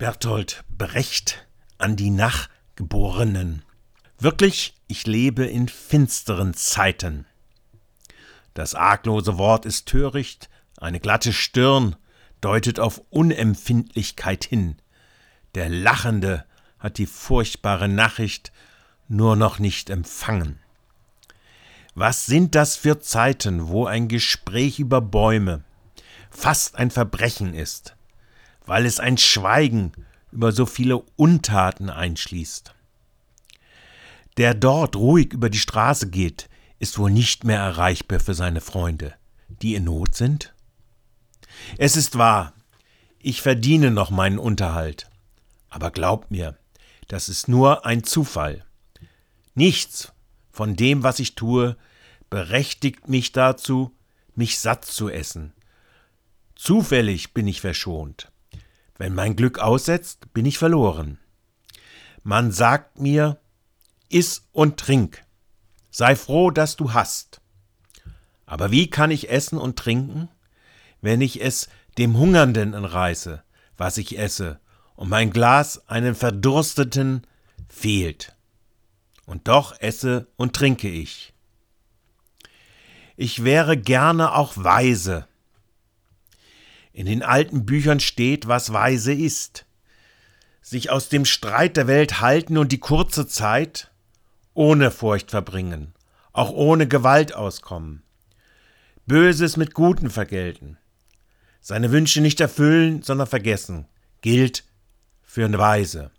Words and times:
Bertolt 0.00 0.64
Brecht 0.78 1.46
an 1.76 1.94
die 1.94 2.08
Nachgeborenen. 2.08 3.66
Wirklich, 4.18 4.72
ich 4.86 5.06
lebe 5.06 5.44
in 5.44 5.68
finsteren 5.68 6.54
Zeiten. 6.54 7.26
Das 8.54 8.74
arglose 8.74 9.36
Wort 9.36 9.66
ist 9.66 9.88
töricht, 9.88 10.48
eine 10.78 11.00
glatte 11.00 11.34
Stirn 11.34 11.96
deutet 12.40 12.80
auf 12.80 13.02
Unempfindlichkeit 13.10 14.46
hin. 14.46 14.76
Der 15.54 15.68
Lachende 15.68 16.46
hat 16.78 16.96
die 16.96 17.04
furchtbare 17.04 17.86
Nachricht 17.86 18.52
nur 19.06 19.36
noch 19.36 19.58
nicht 19.58 19.90
empfangen. 19.90 20.60
Was 21.94 22.24
sind 22.24 22.54
das 22.54 22.74
für 22.74 23.00
Zeiten, 23.00 23.68
wo 23.68 23.84
ein 23.84 24.08
Gespräch 24.08 24.78
über 24.78 25.02
Bäume 25.02 25.62
fast 26.30 26.76
ein 26.76 26.90
Verbrechen 26.90 27.52
ist? 27.52 27.96
Weil 28.70 28.86
es 28.86 29.00
ein 29.00 29.18
Schweigen 29.18 29.90
über 30.30 30.52
so 30.52 30.64
viele 30.64 30.98
Untaten 31.16 31.90
einschließt. 31.90 32.72
Der 34.36 34.54
dort 34.54 34.94
ruhig 34.94 35.32
über 35.32 35.50
die 35.50 35.58
Straße 35.58 36.08
geht, 36.08 36.48
ist 36.78 36.96
wohl 36.96 37.10
nicht 37.10 37.42
mehr 37.42 37.58
erreichbar 37.58 38.20
für 38.20 38.32
seine 38.32 38.60
Freunde, 38.60 39.12
die 39.48 39.74
in 39.74 39.82
Not 39.82 40.14
sind? 40.14 40.54
Es 41.78 41.96
ist 41.96 42.16
wahr, 42.16 42.52
ich 43.18 43.42
verdiene 43.42 43.90
noch 43.90 44.10
meinen 44.10 44.38
Unterhalt, 44.38 45.10
aber 45.68 45.90
glaubt 45.90 46.30
mir, 46.30 46.56
das 47.08 47.28
ist 47.28 47.48
nur 47.48 47.84
ein 47.84 48.04
Zufall. 48.04 48.64
Nichts 49.56 50.12
von 50.48 50.76
dem, 50.76 51.02
was 51.02 51.18
ich 51.18 51.34
tue, 51.34 51.76
berechtigt 52.30 53.08
mich 53.08 53.32
dazu, 53.32 53.90
mich 54.36 54.60
satt 54.60 54.84
zu 54.84 55.08
essen. 55.08 55.54
Zufällig 56.54 57.34
bin 57.34 57.48
ich 57.48 57.60
verschont. 57.60 58.30
Wenn 59.00 59.14
mein 59.14 59.34
Glück 59.34 59.60
aussetzt, 59.60 60.30
bin 60.34 60.44
ich 60.44 60.58
verloren. 60.58 61.18
Man 62.22 62.52
sagt 62.52 63.00
mir, 63.00 63.40
iss 64.10 64.46
und 64.52 64.76
trink. 64.76 65.24
Sei 65.90 66.14
froh, 66.14 66.50
dass 66.50 66.76
du 66.76 66.92
hast. 66.92 67.40
Aber 68.44 68.70
wie 68.70 68.90
kann 68.90 69.10
ich 69.10 69.30
essen 69.30 69.56
und 69.56 69.78
trinken, 69.78 70.28
wenn 71.00 71.22
ich 71.22 71.40
es 71.40 71.70
dem 71.96 72.18
Hungernden 72.18 72.74
entreiße, 72.74 73.42
was 73.78 73.96
ich 73.96 74.18
esse, 74.18 74.60
und 74.96 75.08
mein 75.08 75.30
Glas 75.30 75.88
einen 75.88 76.14
Verdursteten 76.14 77.26
fehlt? 77.70 78.36
Und 79.24 79.48
doch 79.48 79.80
esse 79.80 80.26
und 80.36 80.54
trinke 80.54 80.90
ich. 80.90 81.32
Ich 83.16 83.44
wäre 83.44 83.78
gerne 83.78 84.34
auch 84.34 84.52
weise, 84.58 85.26
in 86.92 87.06
den 87.06 87.22
alten 87.22 87.64
Büchern 87.64 88.00
steht, 88.00 88.48
was 88.48 88.72
weise 88.72 89.12
ist. 89.12 89.66
Sich 90.62 90.90
aus 90.90 91.08
dem 91.08 91.24
Streit 91.24 91.76
der 91.76 91.86
Welt 91.86 92.20
halten 92.20 92.58
und 92.58 92.72
die 92.72 92.78
kurze 92.78 93.26
Zeit 93.26 93.90
ohne 94.54 94.90
Furcht 94.90 95.30
verbringen, 95.30 95.94
auch 96.32 96.50
ohne 96.50 96.86
Gewalt 96.86 97.34
auskommen. 97.34 98.02
Böses 99.06 99.56
mit 99.56 99.74
Guten 99.74 100.10
vergelten. 100.10 100.76
Seine 101.60 101.92
Wünsche 101.92 102.20
nicht 102.20 102.40
erfüllen, 102.40 103.02
sondern 103.02 103.26
vergessen, 103.26 103.86
gilt 104.20 104.64
für 105.22 105.44
eine 105.44 105.58
Weise. 105.58 106.10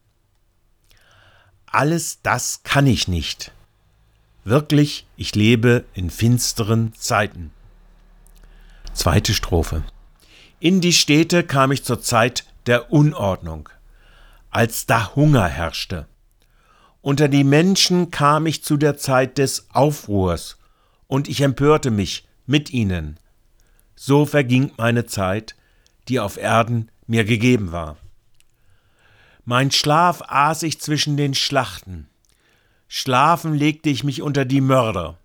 Alles 1.66 2.22
das 2.22 2.64
kann 2.64 2.88
ich 2.88 3.08
nicht. 3.08 3.52
Wirklich, 4.44 5.06
ich 5.16 5.36
lebe 5.36 5.86
in 5.94 6.10
finsteren 6.10 6.94
Zeiten. 6.96 7.52
Zweite 8.94 9.34
Strophe. 9.34 9.84
In 10.62 10.80
die 10.80 10.94
Städte 10.94 11.44
kam 11.44 11.72
ich 11.72 11.84
zur 11.84 12.04
Zeit 12.04 12.46
der 12.68 12.92
Unordnung, 12.92 13.68
als 14.52 14.86
da 14.86 15.16
Hunger 15.16 15.48
herrschte. 15.48 16.06
Unter 17.02 17.28
die 17.28 17.44
Menschen 17.44 18.12
kam 18.12 18.46
ich 18.46 18.64
zu 18.64 18.78
der 18.78 18.96
Zeit 18.96 19.40
des 19.40 19.72
Aufruhrs, 19.72 20.60
und 21.08 21.28
ich 21.28 21.42
empörte 21.42 21.90
mich 21.90 22.28
mit 22.46 22.70
ihnen. 22.70 23.20
So 23.96 24.28
verging 24.28 24.72
meine 24.78 25.08
Zeit, 25.08 25.56
die 26.08 26.20
auf 26.20 26.38
Erden 26.38 26.92
mir 27.08 27.26
gegeben 27.26 27.72
war. 27.72 27.98
Mein 29.46 29.72
Schlaf 29.72 30.22
aß 30.28 30.62
ich 30.62 30.80
zwischen 30.80 31.18
den 31.18 31.34
Schlachten, 31.34 32.08
schlafen 32.88 33.56
legte 33.56 33.90
ich 33.90 34.04
mich 34.04 34.22
unter 34.22 34.46
die 34.46 34.62
Mörder. 34.62 35.18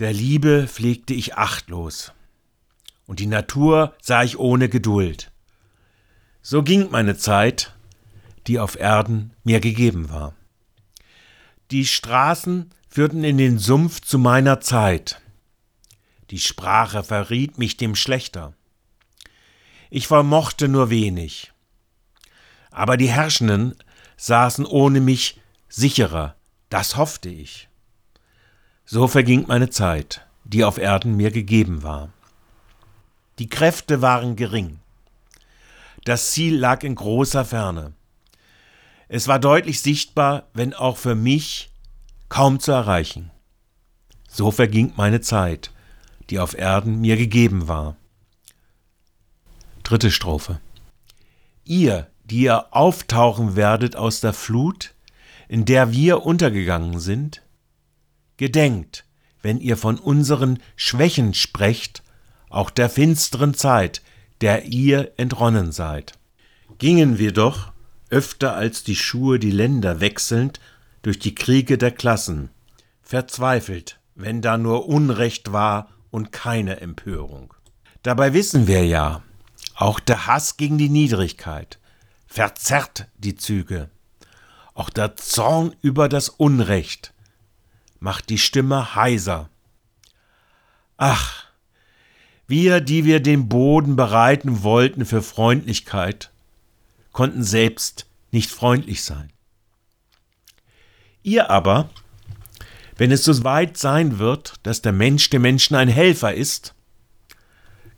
Der 0.00 0.12
Liebe 0.12 0.66
pflegte 0.66 1.14
ich 1.14 1.36
achtlos 1.36 2.12
und 3.06 3.20
die 3.20 3.26
Natur 3.26 3.94
sah 4.00 4.22
ich 4.22 4.38
ohne 4.38 4.68
Geduld. 4.68 5.30
So 6.42 6.62
ging 6.62 6.90
meine 6.90 7.16
Zeit, 7.16 7.74
die 8.46 8.58
auf 8.58 8.78
Erden 8.78 9.32
mir 9.44 9.60
gegeben 9.60 10.10
war. 10.10 10.34
Die 11.70 11.86
Straßen 11.86 12.70
führten 12.88 13.24
in 13.24 13.38
den 13.38 13.58
Sumpf 13.58 14.00
zu 14.00 14.18
meiner 14.18 14.60
Zeit. 14.60 15.20
Die 16.30 16.38
Sprache 16.38 17.02
verriet 17.02 17.58
mich 17.58 17.76
dem 17.76 17.94
Schlechter. 17.94 18.54
Ich 19.90 20.06
vermochte 20.06 20.68
nur 20.68 20.90
wenig. 20.90 21.52
Aber 22.70 22.96
die 22.96 23.08
Herrschenden 23.08 23.74
saßen 24.16 24.66
ohne 24.66 25.00
mich 25.00 25.40
sicherer, 25.68 26.36
das 26.68 26.96
hoffte 26.96 27.28
ich. 27.28 27.68
So 28.84 29.08
verging 29.08 29.46
meine 29.46 29.70
Zeit, 29.70 30.26
die 30.44 30.64
auf 30.64 30.78
Erden 30.78 31.16
mir 31.16 31.30
gegeben 31.30 31.82
war. 31.82 32.12
Die 33.38 33.48
Kräfte 33.48 34.00
waren 34.00 34.36
gering. 34.36 34.78
Das 36.04 36.30
Ziel 36.30 36.56
lag 36.56 36.82
in 36.84 36.94
großer 36.94 37.44
Ferne. 37.44 37.92
Es 39.08 39.28
war 39.28 39.38
deutlich 39.38 39.82
sichtbar, 39.82 40.48
wenn 40.54 40.72
auch 40.72 40.96
für 40.96 41.14
mich 41.14 41.70
kaum 42.28 42.60
zu 42.60 42.72
erreichen. 42.72 43.30
So 44.28 44.50
verging 44.50 44.92
meine 44.96 45.20
Zeit, 45.20 45.70
die 46.30 46.38
auf 46.38 46.56
Erden 46.56 47.00
mir 47.00 47.16
gegeben 47.16 47.68
war. 47.68 47.96
Dritte 49.82 50.10
Strophe. 50.10 50.60
Ihr, 51.64 52.08
die 52.24 52.42
ihr 52.42 52.74
auftauchen 52.74 53.54
werdet 53.54 53.96
aus 53.96 54.20
der 54.20 54.32
Flut, 54.32 54.94
in 55.48 55.64
der 55.64 55.92
wir 55.92 56.24
untergegangen 56.24 56.98
sind, 57.00 57.42
gedenkt, 58.36 59.04
wenn 59.42 59.60
ihr 59.60 59.76
von 59.76 59.98
unseren 59.98 60.58
Schwächen 60.74 61.34
sprecht 61.34 62.02
auch 62.56 62.70
der 62.70 62.88
finsteren 62.88 63.54
Zeit, 63.54 64.02
der 64.40 64.64
ihr 64.64 65.12
entronnen 65.18 65.72
seid. 65.72 66.14
Gingen 66.78 67.18
wir 67.18 67.32
doch, 67.32 67.72
öfter 68.08 68.54
als 68.54 68.82
die 68.82 68.96
Schuhe 68.96 69.38
die 69.38 69.50
Länder 69.50 70.00
wechselnd, 70.00 70.58
durch 71.02 71.18
die 71.18 71.34
Kriege 71.34 71.76
der 71.76 71.90
Klassen, 71.90 72.48
verzweifelt, 73.02 74.00
wenn 74.14 74.40
da 74.40 74.56
nur 74.56 74.88
Unrecht 74.88 75.52
war 75.52 75.90
und 76.10 76.32
keine 76.32 76.80
Empörung. 76.80 77.52
Dabei 78.02 78.32
wissen 78.32 78.66
wir 78.66 78.86
ja, 78.86 79.22
auch 79.74 80.00
der 80.00 80.26
Hass 80.26 80.56
gegen 80.56 80.78
die 80.78 80.88
Niedrigkeit 80.88 81.78
verzerrt 82.26 83.06
die 83.18 83.36
Züge, 83.36 83.90
auch 84.74 84.90
der 84.90 85.16
Zorn 85.16 85.74
über 85.82 86.08
das 86.08 86.28
Unrecht 86.28 87.12
macht 88.00 88.28
die 88.28 88.38
Stimme 88.38 88.94
heiser. 88.94 89.48
Ach, 90.96 91.45
wir, 92.46 92.80
die 92.80 93.04
wir 93.04 93.20
den 93.20 93.48
Boden 93.48 93.96
bereiten 93.96 94.62
wollten 94.62 95.04
für 95.04 95.22
Freundlichkeit, 95.22 96.30
konnten 97.12 97.42
selbst 97.42 98.06
nicht 98.30 98.50
freundlich 98.50 99.02
sein. 99.02 99.30
Ihr 101.22 101.50
aber, 101.50 101.90
wenn 102.96 103.10
es 103.10 103.24
so 103.24 103.42
weit 103.42 103.76
sein 103.76 104.18
wird, 104.18 104.54
dass 104.62 104.82
der 104.82 104.92
Mensch 104.92 105.28
dem 105.30 105.42
Menschen 105.42 105.74
ein 105.74 105.88
Helfer 105.88 106.34
ist, 106.34 106.74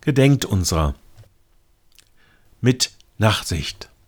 gedenkt 0.01 0.45
unserer 0.45 0.95
mit 2.61 2.93
Nachsicht. 3.19 3.91